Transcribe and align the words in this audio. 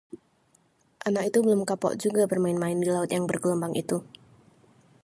anak 1.07 1.25
itu 1.29 1.39
belum 1.45 1.61
kapok 1.69 1.93
juga 2.03 2.21
bermain-main 2.31 2.77
di 2.81 2.89
laut 2.95 3.09
yang 3.15 3.25
bergelombang 3.29 3.73
itu 3.83 3.97